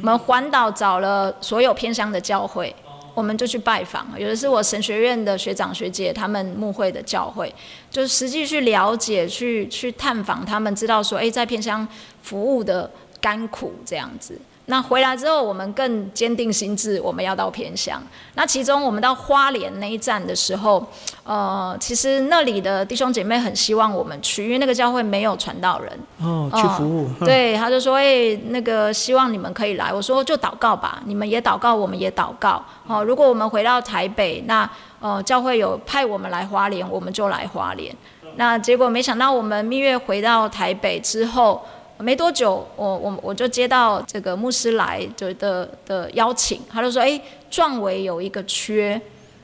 [0.02, 2.74] 我们环岛找了所有偏乡的教会，
[3.14, 4.08] 我们就去拜访。
[4.18, 7.54] 有的是我神学院的学长学姐，他们牧会的教会，
[7.90, 11.88] 就是实际去了解、去去探访他们，知道说，哎，在偏乡
[12.22, 12.90] 服务的
[13.28, 14.40] 甘苦这样子。
[14.70, 18.02] 那回来之后，我们更坚定心智，我们要到偏乡。
[18.36, 20.86] 那其中，我们到花莲那一站的时候，
[21.24, 27.10] 呃，其实那里的弟兄姐妹很希望我们去，因为那个教会没有传道人哦，去服务。
[27.26, 32.64] 对，他就说：“哎，那个希望你们可以来。”我说：“就祷告吧，你们也祷告，我们也祷告。
[32.88, 34.70] 哦，如果我们回到台北，那
[35.02, 37.96] 呃，教会有派我们来花莲，我们就来花莲。
[38.36, 41.66] 那结果没想到，我们蜜月回到台北之后。
[42.00, 49.02] 没多久，我我我就接到这个牧师来的的的邀请，他就说：“哎，壮伟有一个缺，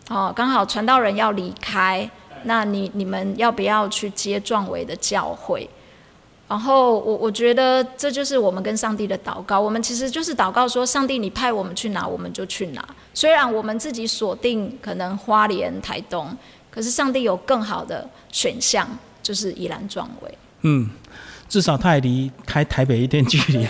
[0.09, 2.07] 哦，刚好传道人要离开，
[2.43, 5.67] 那你你们要不要去接壮伟的教会？”
[6.47, 12.87] 然后我我觉得这就是我们跟上帝的祷告，我们其实就是祷告说：“上帝，你派我们去哪，我们就去哪。
[13.15, 16.37] 虽然我们自己锁定可能花莲、台东，
[16.69, 18.87] 可是上帝有更好的选项，
[19.23, 20.87] 就是宜兰壮伟。”嗯。
[21.53, 23.67] 至少他也离开台北一点距离。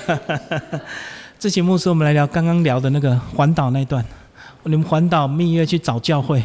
[1.37, 4.01] 这节目是我们来聊刚刚聊的那个环岛那段。
[4.63, 6.41] 你们环岛蜜月去找教会，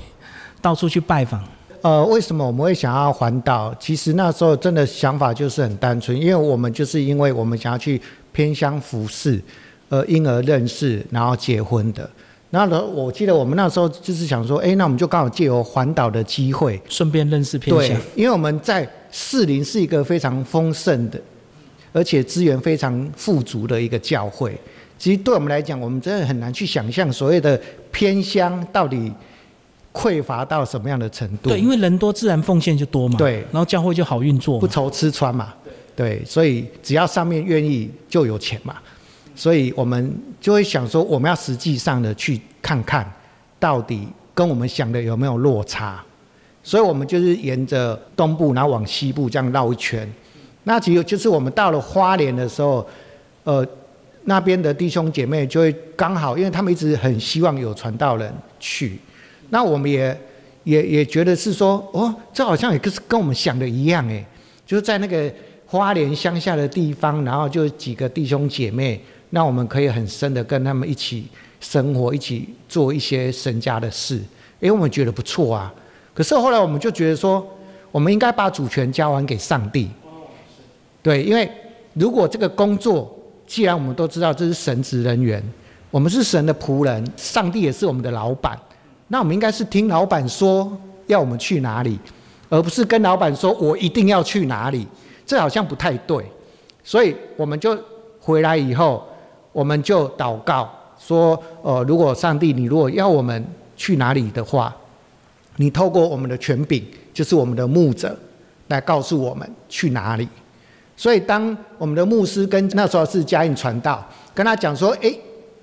[0.60, 1.40] 到处去拜访。
[1.82, 3.72] 呃，为什么我们会想要环岛？
[3.78, 9.40] 其实那时候真的想法就是很单纯，因为我们就是因为我们想要去偏乡服侍，
[9.90, 12.10] 呃，因而认识，然后结婚的。
[12.50, 17.96] 那呢，我记得我们那时候就是想说，哎，那我们就刚好借由环岛的机会，顺便认识偏乡。
[17.96, 18.84] 对，因为我们在。
[19.10, 21.20] 士林是一个非常丰盛的，
[21.92, 24.58] 而且资源非常富足的一个教会。
[24.98, 27.60] 其实对我们来讲，我们真的很难去想象所谓的
[27.92, 29.12] 偏乡到底
[29.92, 31.50] 匮乏到什么样的程度。
[31.50, 33.16] 对，因为人多，自然奉献就多嘛。
[33.16, 35.54] 对，然后教会就好运作，不愁吃穿嘛。
[35.94, 38.76] 对，所以只要上面愿意，就有钱嘛。
[39.34, 43.08] 所以我们就会想说，我们要实际上的去看看，
[43.60, 46.04] 到底跟我们想的有没有落差。
[46.68, 50.06] 所以我们就是沿着东部，然后往西部这样绕一圈。
[50.64, 52.86] 那只有就是我们到了花莲的时候，
[53.44, 53.66] 呃，
[54.24, 58.98] 那边的弟兄姐妹就会刚好，因为他们一直很希望有传道人去。
[59.48, 60.14] 那我们也
[60.64, 64.22] 也也觉得是说，哦，这好像也是跟我们想的一样诶，
[64.66, 65.32] 就是在那个
[65.64, 69.00] 花莲乡下的地方，然后就几个弟兄姐妹，
[69.30, 71.28] 那我们可以很深的跟他们一起
[71.60, 74.16] 生活，一起做一些神家的事。
[74.60, 75.72] 因为我们觉得不错啊。
[76.18, 77.46] 可是后来我们就觉得说，
[77.92, 79.88] 我们应该把主权交还给上帝。
[81.00, 81.48] 对，因为
[81.94, 83.08] 如果这个工作，
[83.46, 85.40] 既然我们都知道这是神职人员，
[85.92, 88.58] 我们是神的仆人，上帝也是我们的老板，
[89.06, 90.76] 那我们应该是听老板说
[91.06, 91.96] 要我们去哪里，
[92.48, 94.84] 而不是跟老板说我一定要去哪里，
[95.24, 96.24] 这好像不太对。
[96.82, 97.78] 所以我们就
[98.18, 99.06] 回来以后，
[99.52, 104.74] 我们就祷告说：，呃，如果上帝你如果要我们去哪里的话。
[105.60, 108.16] 你透过我们的权柄，就是我们的牧者，
[108.68, 110.26] 来告诉我们去哪里。
[110.96, 115.12] 所以，当我们的牧师跟那时候是嘉应传道，跟他讲说：“哎，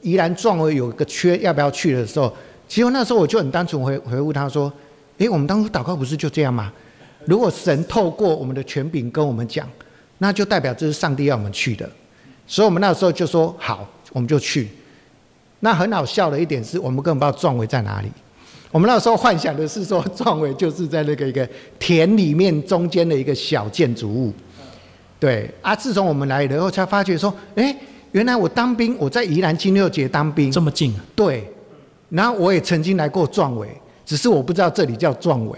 [0.02, 2.32] 宜兰壮伟有个缺，要不要去？”的时候，
[2.68, 4.72] 其实那时候我就很单纯回回复他说
[5.18, 6.72] ：“哎，我们当初祷告不是就这样吗？
[7.26, 9.68] 如果神透过我们的权柄跟我们讲，
[10.20, 11.90] 那就代表这是上帝要我们去的。
[12.48, 14.70] 所以，我们那时候就说好，我们就去。
[15.62, 18.10] 那很好笑的一点是我们根本不知道壮伟在哪里。”
[18.76, 21.48] 我们那时候幻想的是说，壮伟就是在那个一个
[21.80, 24.34] 田里面中间的一个小建筑物。
[25.18, 27.74] 对啊，自从我们来了以后，才发觉说，哎，
[28.12, 30.94] 原来我当兵，我在宜兰金六节当兵，这么近。
[31.16, 31.50] 对，
[32.10, 33.70] 然后我也曾经来过壮伟，
[34.06, 35.58] 只是我不知道这里叫壮伟。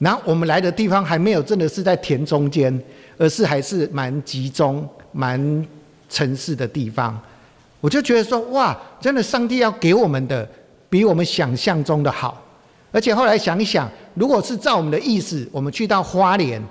[0.00, 2.76] 然后我们来的地方还没有真的是在田中间，
[3.16, 5.64] 而是还是蛮集中、蛮
[6.08, 7.16] 城市的地方。
[7.80, 10.48] 我就觉得说，哇，真的上帝要给我们的
[10.88, 12.42] 比我们想象中的好。
[12.92, 16.62] 而且后来想一想，如果是照我们的意思，我们去到花莲，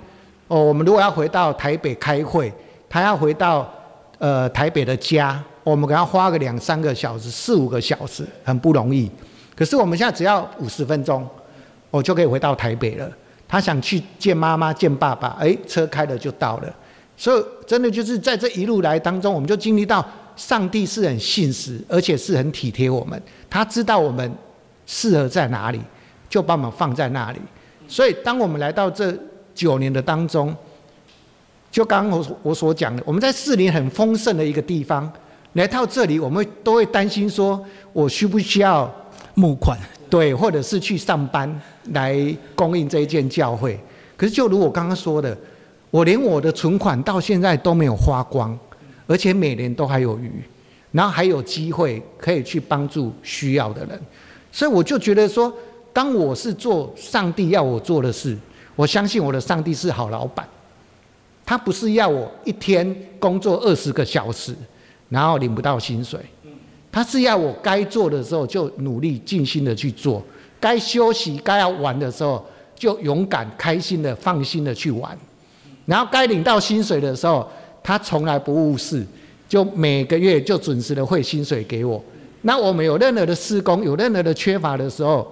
[0.48, 2.52] 哦，我们如果要回到台北开会，
[2.88, 3.68] 他要回到
[4.18, 9.10] 呃台北的家，我们给他花个两三个小时、四五个小时，很不容易。
[9.54, 11.26] 可是我们现在只要五十分钟。
[11.88, 13.08] 我就可以回到台北了。
[13.48, 16.74] 他想去见妈妈、见爸爸，哎，车开了就到了。
[17.16, 20.04] 所以，真的就是在这一路来当中，我们就经历到
[20.36, 23.20] 上帝是很信实，而且是很体贴我们。
[23.50, 24.30] 他知道我们
[24.86, 25.80] 适合在哪里，
[26.28, 27.40] 就把我们放在那里。
[27.88, 29.16] 所以，当我们来到这
[29.54, 30.54] 九年的当中，
[31.70, 35.10] 就刚刚我我所讲的，我们在四林很丰盛的一个地方，
[35.54, 38.92] 来到这里，我们都会担心说，我需不需要
[39.34, 39.78] 募款？
[40.10, 41.60] 对，或者是去上班
[41.92, 42.16] 来
[42.54, 43.78] 供应这一件教会。
[44.16, 45.36] 可是，就如我刚刚说的，
[45.90, 48.58] 我连我的存款到现在都没有花光，
[49.06, 50.30] 而且每年都还有余，
[50.92, 54.00] 然后还有机会可以去帮助需要的人。
[54.50, 55.52] 所以，我就觉得说，
[55.92, 58.36] 当我是做上帝要我做的事，
[58.74, 60.46] 我相信我的上帝是好老板。
[61.44, 64.54] 他不是要我一天工作二十个小时，
[65.08, 66.18] 然后领不到薪水。
[66.90, 70.22] 他是要我该做的时候就努力尽心的去做，
[70.58, 75.16] 该休息该要玩的时候就勇敢开心的放心的去玩，
[75.84, 77.46] 然后该领到薪水的时候，
[77.86, 79.06] 他从来不误事，
[79.48, 82.02] 就每个月就准时的汇薪水给我。
[82.42, 85.24] 那我们有任何的施工有任何的缺乏的时候，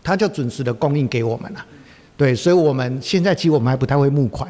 [0.00, 1.66] 他就准时的供应给我们了。
[2.16, 4.48] 对，所以我们现在其实我们还不太会募款，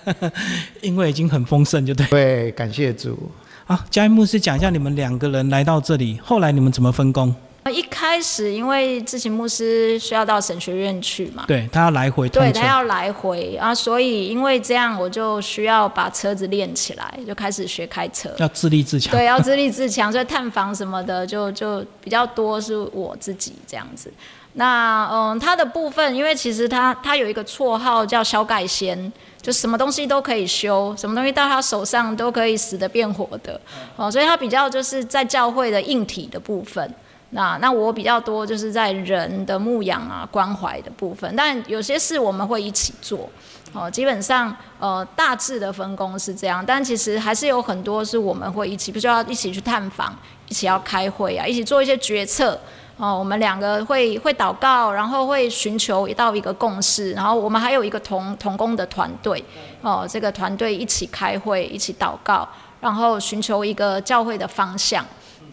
[0.80, 2.06] 因为已经很丰盛，就对。
[2.06, 3.18] 对，感谢主。
[3.66, 7.34] 好，嘉义牧师讲一下你们两个人来到这里，后来你们怎么分工？
[7.70, 19.12] 一开始因为志勤牧师需要到神学院去嘛，对他要来回，对他要来回啊，所以因为这样，我就需要把车子练起来，就开始学开车，要自立自强。
[19.12, 24.12] 对，要自立自强，所以探访什么的就就比较多是我自己这样子。
[24.54, 29.12] 那嗯，他的部分，因为其实他他有一个绰号叫小改仙。
[29.42, 33.60] 就什么东西都可以修，什么东西到他手上都可以死的变活的，
[33.94, 36.94] 哦，所以他比较就是在教会的硬体的部分，
[37.34, 43.28] 那那我比较多就是在人的牧养啊关怀的部分，但有些事我们会一起做，
[43.72, 50.16] 哦，基本上呃大致的分工是这样，但其实还是有很多是我们会一起，不就要一起去探访，
[50.48, 52.58] 一起要开会啊，一起做一些决策。
[52.96, 59.44] 哦，我们两个会会祷告，然后会寻求到一个共识，然后我们还有一个同同工的团队，
[59.82, 62.48] 哦，这个团队一起开会，一起祷告，
[62.80, 65.04] 然后寻求一个教会的方向，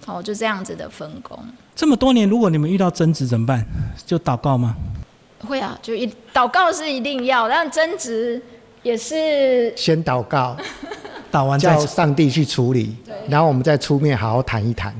[0.05, 1.37] 哦，就这样子的分工。
[1.75, 3.65] 这么多年，如果你们遇到争执怎么办？
[4.05, 4.75] 就祷告吗？
[5.47, 8.41] 会啊，就一祷告是一定要，但争执
[8.83, 10.55] 也是先祷告，
[11.31, 12.95] 祷完叫上帝去处理，
[13.27, 14.93] 然后我们再出面好好谈一谈。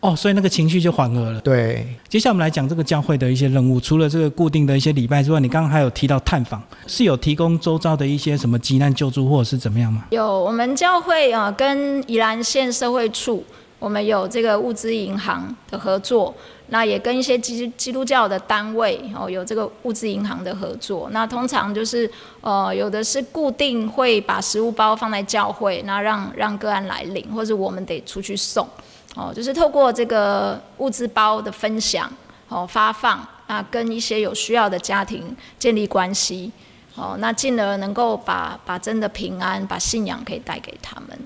[0.00, 1.40] 哦，所以那个情绪就缓和了。
[1.40, 3.80] 对，接下来我们来讲这个教会的一些任务。
[3.80, 10.04] 除了这个固定的一些礼拜之外，你刚刚还有提到探访，是有提供周遭的一些什么急难救助或者是怎么样吗？
[10.10, 13.42] 有，我们教会啊跟宜兰县社会处，
[13.84, 16.34] 我们有这个物资银行的合作，
[16.68, 21.10] 那也跟一些基基督教的单位哦有这个物资银行的合作。
[21.10, 28.66] 那通常就是呃有的是固定会把食物包放在教会，那让让个案来领，或者我们得出去送。
[29.14, 32.10] 哦，就是透过这个物资包的分享，
[32.48, 36.50] 哦发放，那跟一些有需要的家庭建立关系，
[36.94, 41.18] 哦，那进而能够把把真的平安，把信仰可以带给他们。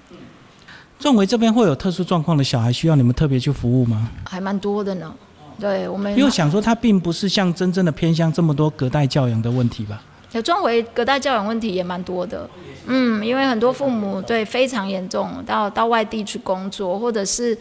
[1.01, 4.09] 认为这边会有特殊状况的小孩需要你们特别去服务吗？
[4.29, 5.15] 还蛮多的呢，
[5.61, 6.17] 对我们。
[6.17, 10.03] 因为想说他并不是像真正的偏向这么多隔代教养的问题吧？
[10.33, 12.49] 有壮为隔代教养问题也蛮多的，
[12.87, 17.57] 嗯，因为很多父母对非常严重，到到外地去工作，或者是，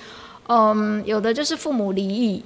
[0.48, 2.44] 嗯，有的就是父母离异，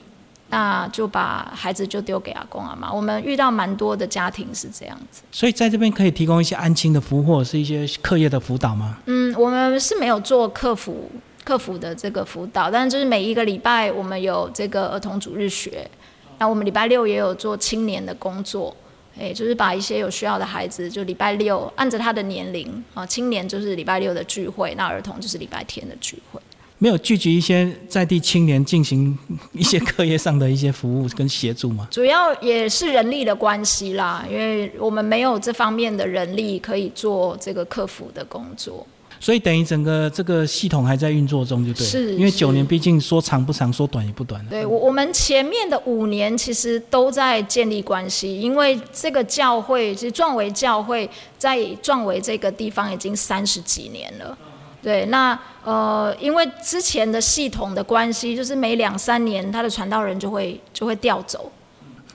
[0.52, 2.94] 那就把孩子就丢给阿公阿妈。
[2.94, 5.24] 我们遇到蛮多的家庭是这样子。
[5.32, 8.98] 所以在这边可以提供一些安亲的服务，或者是一些课业的辅导吗？
[9.08, 11.10] 嗯，我们是没有做客服
[11.44, 15.90] 客服的这个辅导，但是就是每一个礼拜我们有这个儿童主日学，
[16.38, 18.76] 那我们礼拜六也有做青年的工作。
[19.20, 26.40] 哎，就是把一些有需要的孩子，就礼拜六按着他的年龄啊，青年就是礼拜六的聚会，那儿童就是礼拜天的聚会。
[26.84, 29.16] 没有聚集一些在地青年进行
[29.52, 31.88] 一些课业上的一些服务跟协助吗？
[31.92, 38.88] 主要也是人力的关系啦，因为我们没有这方面的人力可以做这个客服的工作。
[39.20, 41.92] 所以等于整个这个系统还在运作中，就对了。
[41.92, 44.44] 是是因为九年毕竟说长不长，说短也不短。
[44.50, 51.08] 对我，我们前面的五年其实都在建立关系，因为这个教会，其实壮维教会
[51.38, 54.36] 在壮维这个地方已经三十几年了。
[54.82, 61.52] 对，那呃，因为之前的系统的关系，就是每两三年他的传道人就会就会调走，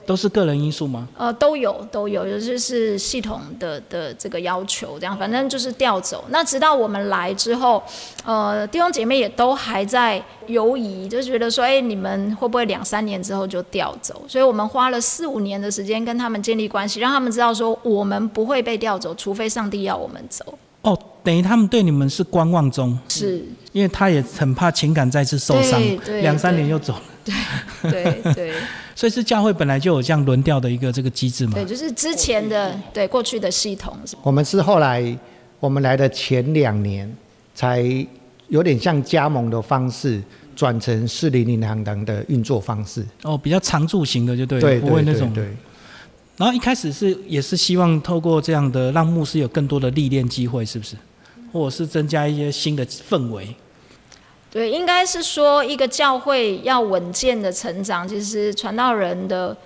[0.04, 1.06] 都是个人因素吗？
[1.16, 6.24] 呃，都有都有，有就是系统的的这个要求，这样反正就是调走。
[6.30, 7.80] 那直到我们来之后，
[8.24, 14.22] 呃，弟兄姐妹也都还在犹疑，就觉得说，哎，你们会不会两三年之后就调走？
[14.26, 20.58] 所以我们花了四五年的时间跟他们建立关系，让他们知道说，我们不会被调走，除非上帝要我们走。
[21.26, 27.02] 哦，等于他们对你们是观望中，是，因为他也很怕情感再次受伤对，对两三年对又走了。
[27.82, 28.52] 对对
[28.94, 31.64] 所以是教会本来就有这样轮调的一个这个机制嘛对，。
[31.64, 35.18] 就是之前的对过去的系统我们是后来
[35.58, 37.12] 我们来的前两年
[37.54, 37.84] 才
[38.48, 40.22] 有点像加盟的方式
[40.54, 43.04] 转成四零零行堂的运作方式。
[43.24, 45.30] 哦，比较常驻型的就对，对不会那种。
[45.34, 45.56] 对对对。
[46.38, 50.94] 然后一开始是也是希望透过这样的让牧师有更多的历练机会，是不是？
[51.56, 53.54] 或是增加一些新的氛围？
[54.50, 59.56] 对，应该是说一个教会要稳健的成长，其实传道人的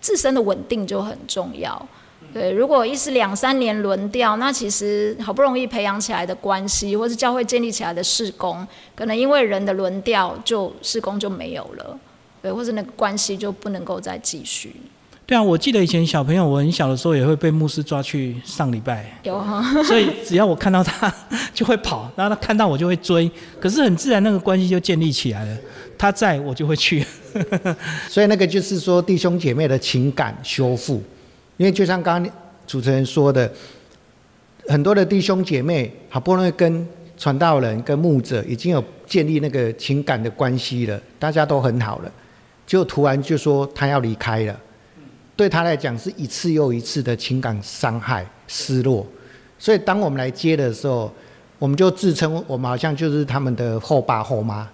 [0.00, 1.88] 自身的稳定就很重要。
[2.32, 11.98] 对，如果一是两三年轮调，那其实好不容易培养起来的关系，或是教会建立起来的事工，可能因为人的轮调，就事工就没有了，
[12.40, 14.76] 对，或者那个关系就不能够再继续。
[15.30, 21.14] 对啊，我记得以前小朋友，我很小的时候也会被牧师抓去上礼拜，有哈，所以只要我看到他
[21.54, 25.56] 就会跑，然后他看到我就会追，可是很自然那个关系就建立起来了。
[25.96, 27.06] 他在我就会去，
[28.10, 31.00] 所以那个就是说弟兄姐妹的情感修复，
[31.58, 32.32] 因为就像刚刚
[32.66, 33.48] 主持人说的，
[34.66, 36.84] 很多的弟兄姐妹好不容易跟
[37.16, 42.10] 传道人、跟牧者已经有建立那个情感的关系了，大家都很好了，
[42.66, 44.60] 就突然就说他要离开了，
[45.36, 49.06] 对他来讲是一次又一次的情感伤害、失落，
[49.58, 51.10] 所以当我们来接的时候，
[51.58, 54.68] 我们就自称我们好像就是他们的后爸后妈。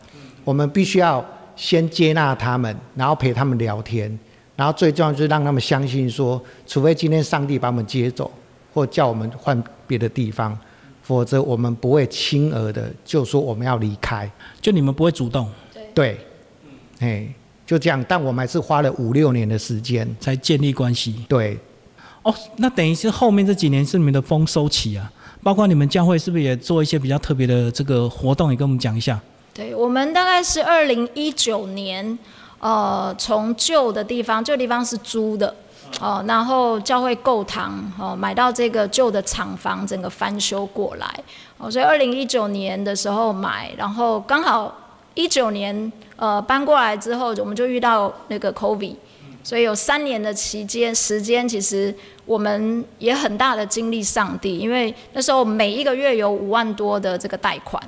[0.45, 1.25] 我们必须要
[1.57, 4.17] 先接纳他们，然后陪他们聊天，
[4.55, 8.31] 然后最重要就是让他们相信说，除非今天上帝把我们接走，
[8.73, 10.57] 或叫我们换别的地方，
[11.03, 14.31] 否则我们不会轻而的就说我们要离开。
[14.61, 15.51] 就你们不会主动。
[15.93, 16.21] 对，
[17.01, 17.27] 哎，
[17.67, 18.03] 就这样。
[18.09, 20.09] 但我们还是花了五六年的时间。
[20.21, 21.25] 才建立关系。
[21.29, 21.59] 对，
[22.23, 25.11] 哦，那等于是后面这几年是你们的丰收期啊，
[25.43, 29.21] 包括你们教会是不是也做一些比较特别的这个活动，也跟我们讲一下？
[29.53, 32.19] 对，我们大概是二零一九年，
[32.59, 35.55] 呃，从旧的地方，旧地方是租的，
[36.01, 41.09] 哦、然后教会购堂，哦、买到这个旧的厂房，整个翻修过来，
[41.59, 44.77] 哦，所以二零一九年的时候买，然后刚好
[45.15, 48.97] 一九年，呃，搬过来之后，我们就遇到那个 COVID。
[49.45, 51.95] 所以有三年的期间时间，其实
[52.25, 57.81] 我们也很大的经历上帝，因为那时候每一个月有五万多的这个贷款，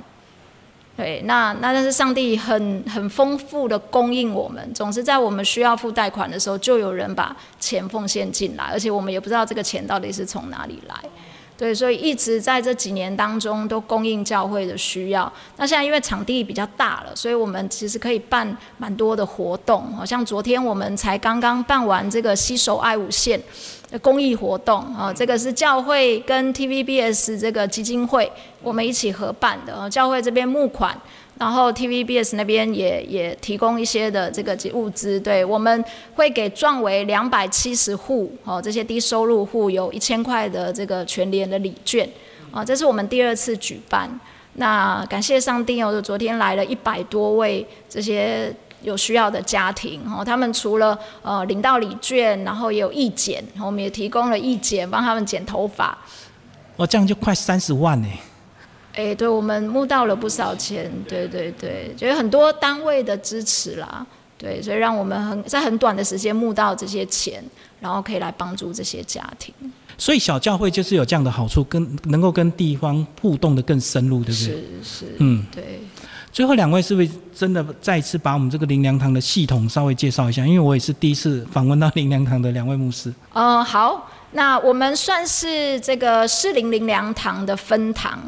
[0.95, 10.95] 对，那那但是上帝很很丰富的供应我们，总是在我们需要付贷款的时候，就有人把钱奉献进来，而且我们也不知道这个钱到底是从哪里来。
[11.59, 15.29] 对，所以一直在这几年当中都供应教会的需要。
[15.57, 23.37] 那现在因为场地比较大了，所以我们其实可以办蛮多的活动，好像昨天我们才刚刚办完这个携手爱五线
[23.91, 28.31] 的公益活动啊，这个是教会跟 TVBS 这个基金会
[28.63, 30.97] 我们一起合办的，呃教会这边募款。
[31.39, 35.83] 然后 TVBS 那边也也提供一些的这个物资，对，我们
[36.15, 42.07] 会给壮为两百七十户哦，这些低收入户有一千块的这个全联的礼券
[42.51, 44.19] 啊，这是我们第二次举办。
[44.55, 55.97] 那感谢上帝哦，昨天来了一百多位这些有需要的家庭哦，他们除了呃领到礼券，然后也有义剪，我们也提供了义剪，帮他们剪头发。
[56.75, 58.07] 哦，这样就快三十万呢。
[58.99, 64.05] 哎，对，我们募到了不少钱，对对对，就有很多单位的支持啦，
[64.37, 67.41] 对，所以让我们很在很短的时间募到这些钱，
[67.79, 69.53] 然后可以来帮助这些家庭。
[69.97, 74.47] 所以小教会就是有这样的好处，跟能够跟地方互动的更深入，对不对？
[74.47, 75.79] 是是，嗯，对。
[76.31, 80.45] 最后两位是不是真的再一次把我们这个灵粮堂的系统稍微介绍一下？
[80.45, 83.11] 因为我也是第一次访问到灵粮堂的两位牧师。
[83.33, 88.19] 嗯，好，那我们算是这个士林灵粮堂的分堂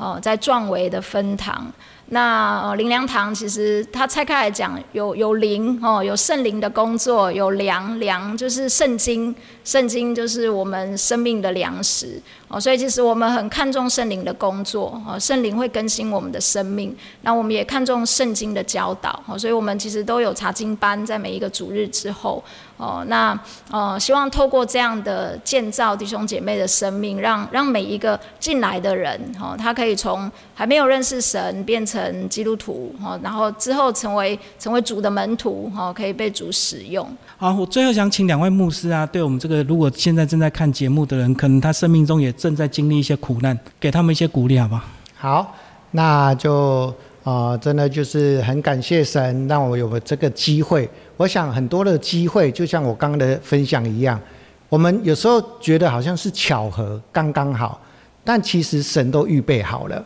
[0.00, 1.70] 哦，在壮维的分堂。
[2.12, 9.32] 那呃灵粮堂其实它拆开来讲，有有灵哦，有圣灵的工作，有粮粮就是圣经，
[9.64, 12.60] 圣经就是我们生命的粮食哦。
[12.60, 16.96] 所以其实我们很看重圣灵的工作哦，圣灵会更新我们的生命。
[17.22, 22.42] 那我们也看重圣经的教导哦，所以我们其实都有查经班，在每一个主日之后
[22.76, 23.04] 哦。
[23.08, 23.38] 那
[23.70, 32.00] 呃，希望透过这样的建造弟兄姐妹的生命，让让每一个进来的人哦，他可以从还没有认识神变成。
[32.28, 37.06] 基督徒哈，然后之后成为成为主的门徒哈，可以被主使用。
[37.40, 44.82] 好，我最后想请两位牧师啊，对我们这个如果现在正在看节目的人，可能他生命中也正在经历一些苦难，给他们一些鼓励，好不好？
[45.16, 45.56] 好，
[45.92, 50.86] 那就啊，真的就是很感谢神让我有了这个机会。
[51.16, 54.20] 我想很多的机会，就像我刚刚的分享一样，
[54.68, 57.80] 我们有时候觉得好像是巧合，刚刚好，
[58.22, 60.04] 但其实神都预备好了。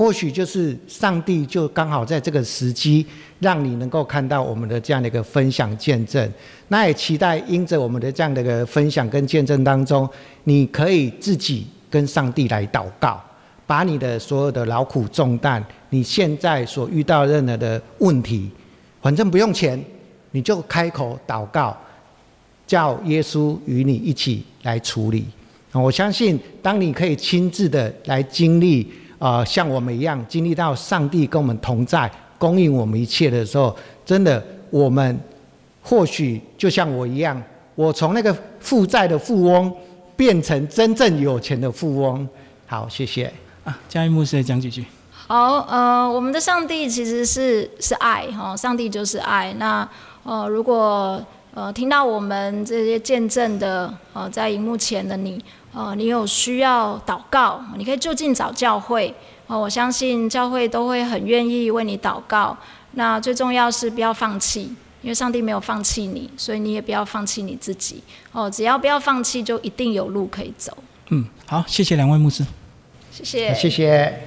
[0.00, 3.04] 或许就是上帝就刚好在这个时机，
[3.38, 6.32] 让你能够看到我们的这样的一个分享见证。
[6.68, 10.08] 那也期待因着我们的这样的一个分享跟见证当中，
[10.44, 13.22] 你可以自己跟上帝来祷告，
[13.66, 18.48] 把你的所有的劳苦重担，你现在所遇到任何的问题，
[19.02, 19.78] 反正不用钱，
[20.30, 21.76] 你就开口祷告，
[22.66, 25.26] 叫耶稣与你一起来处理。
[25.72, 28.90] 我相信，当你可以亲自的来经历。
[29.20, 35.20] 啊，像我们一样经历到上帝跟我们同在，供应我们一切的时候，真的，我们
[35.82, 37.40] 或许就像我一样，
[37.74, 39.70] 我从那个负债的富翁
[40.16, 42.26] 变成真正有钱的富翁。
[42.66, 43.30] 好，谢谢。
[43.62, 44.82] 啊，嘉义牧师讲几句。
[45.26, 49.52] 好，呃，我们的上帝其实是是爱哈，上帝就是爱。
[49.58, 49.86] 那
[50.24, 55.38] 呃，如果呃听到我们这些见证的呃，在荧幕前的你。
[55.72, 59.14] 哦，你有需要祷告，你可以就近找教会。
[59.46, 62.56] 哦，我相信教会都会很愿意为你祷告。
[62.92, 64.62] 那最重要是不要放弃，
[65.02, 68.02] 因为上帝没有放弃你，所以你也不要放弃你自己。
[68.32, 70.76] 哦，只要不要放弃，就一定有路可以走。
[71.10, 72.44] 嗯，好，谢谢两位牧师。
[73.12, 74.26] 谢谢，谢谢。